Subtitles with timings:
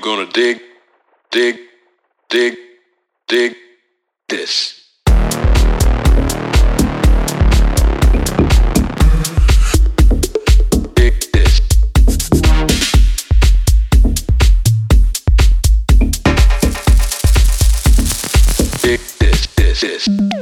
[0.00, 0.60] you gonna dig,
[1.30, 1.58] dig,
[2.30, 2.56] dig,
[3.28, 3.54] dig
[4.28, 4.76] this.
[19.80, 20.39] This.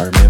[0.00, 0.29] Our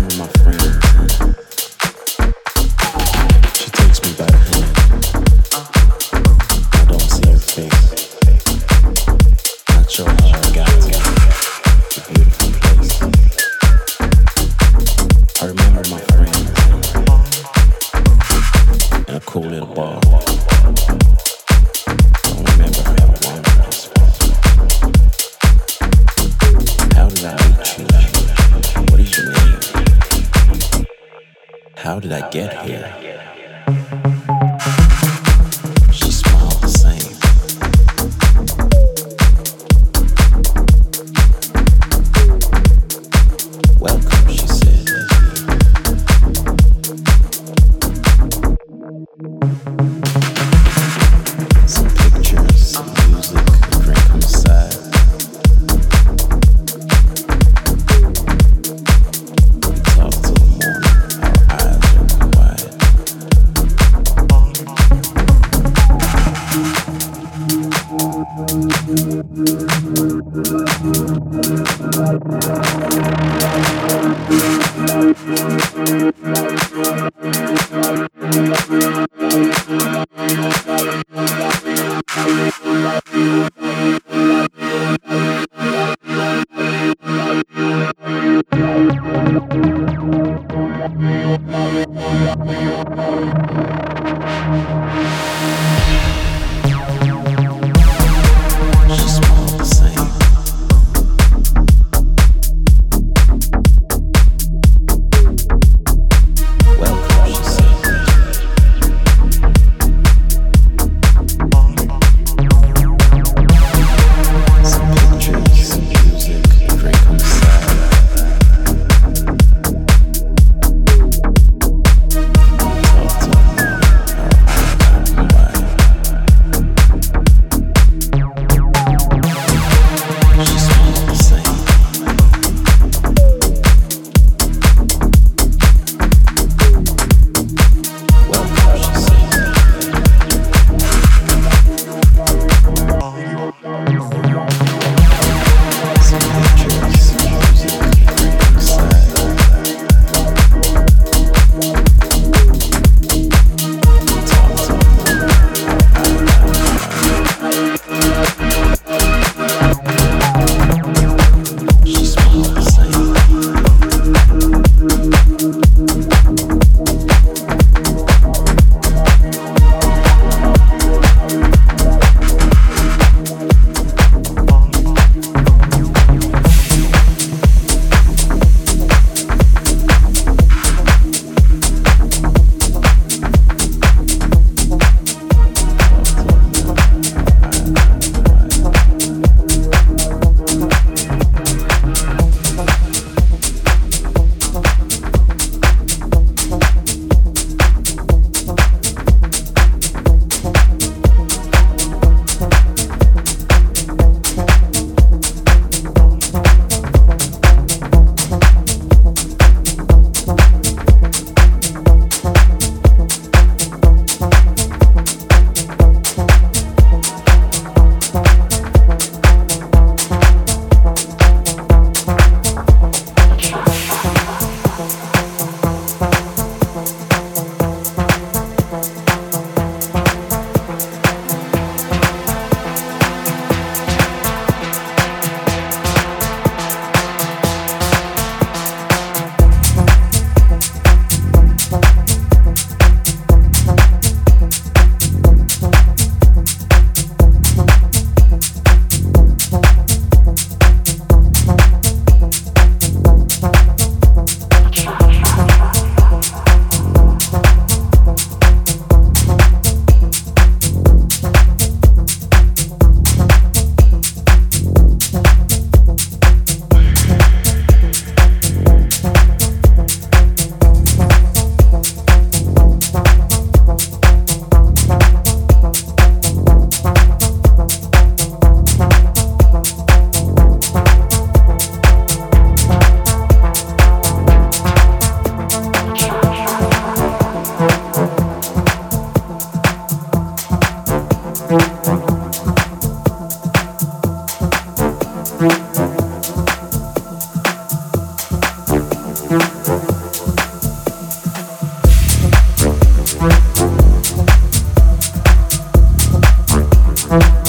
[307.10, 307.39] Mm-hmm.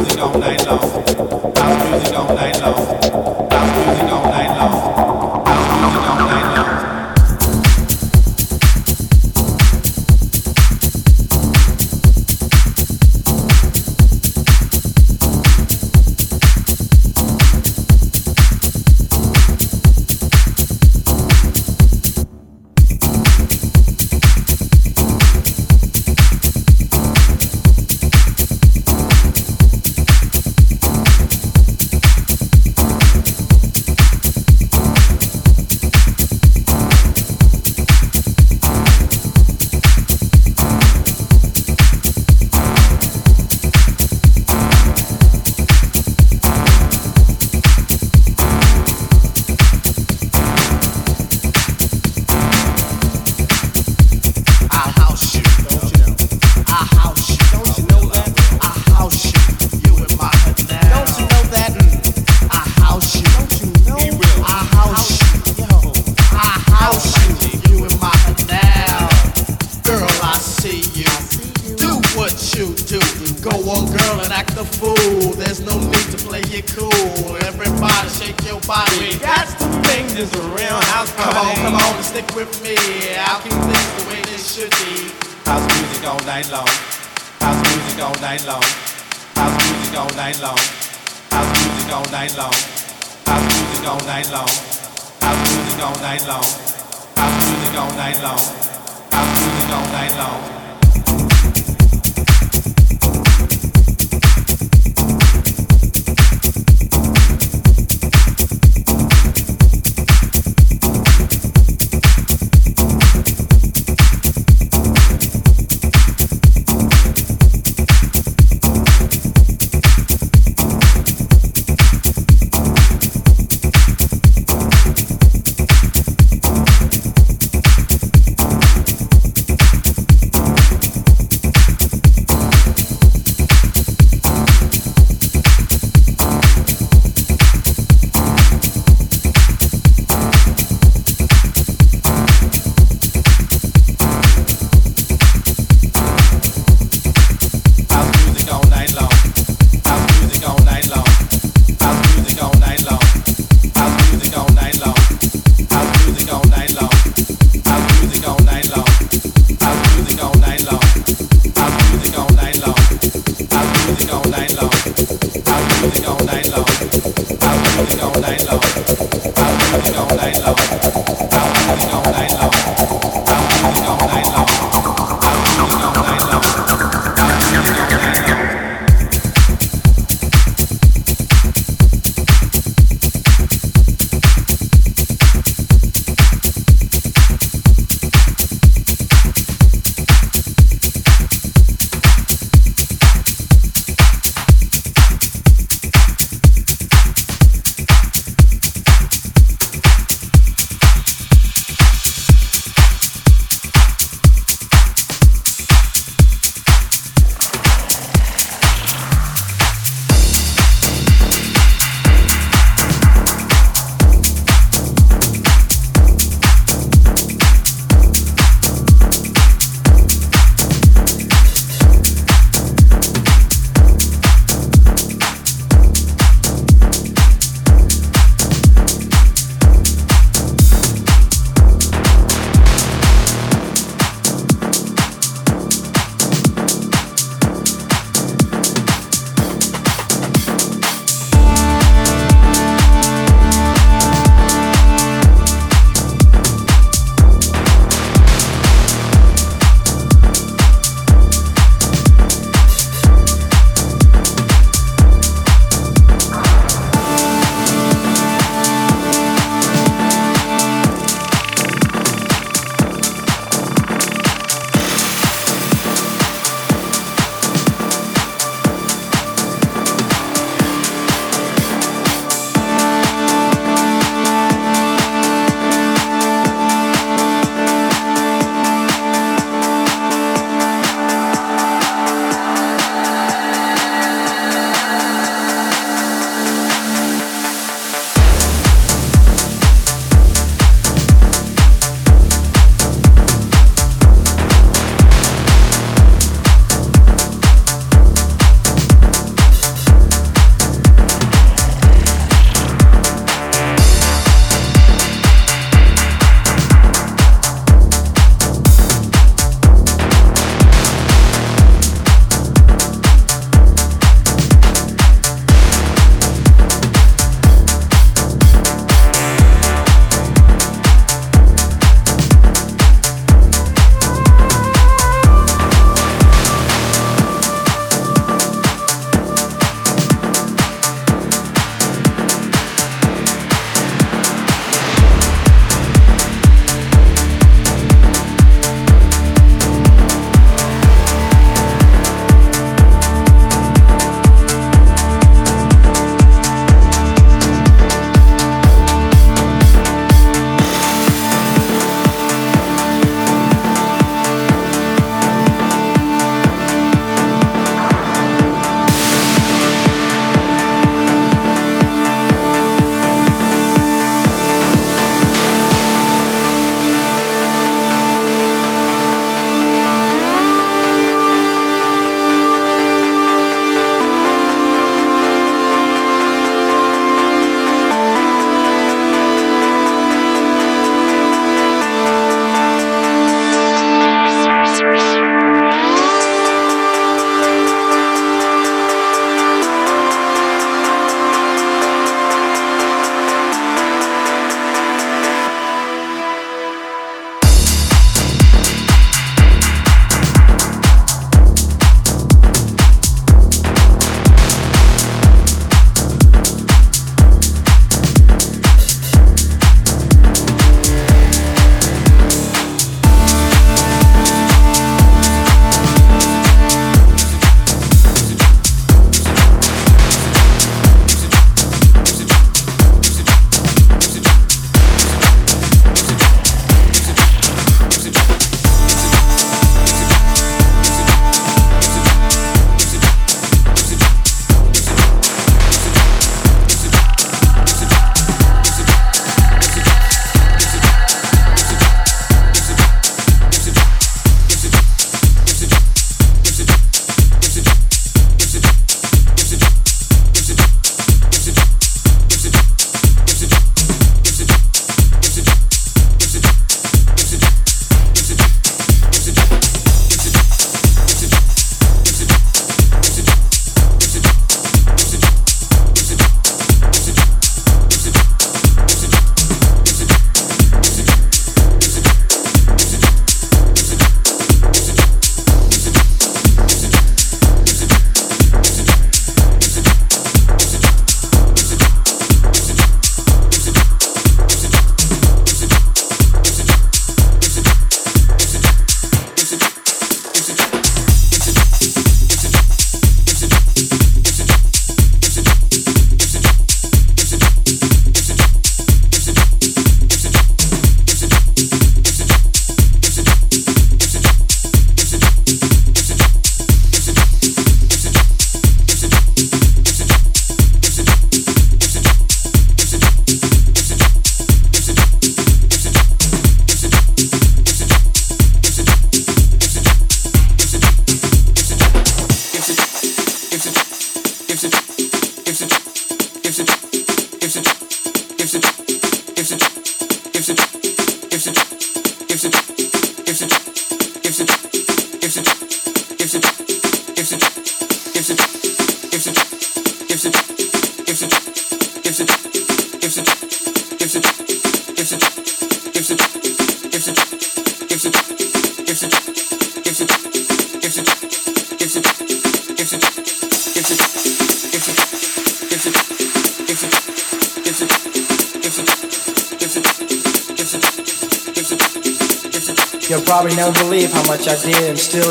[0.00, 1.19] Music all night long.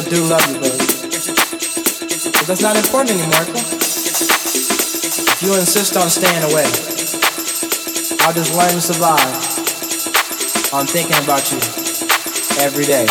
[0.09, 0.77] do love you, baby.
[2.33, 3.61] But that's not important anymore, okay?
[5.29, 6.65] If you insist on staying away,
[8.25, 9.35] I'll just learn to survive
[10.73, 11.59] on thinking about you
[12.59, 13.05] every day.